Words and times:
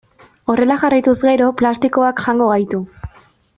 Horrela 0.53 0.77
jarraituz 0.83 1.15
gero 1.27 1.51
plastikoak 1.61 2.25
jango 2.29 2.51
gaitu. 2.55 2.83